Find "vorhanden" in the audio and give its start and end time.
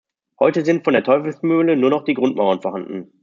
2.59-3.11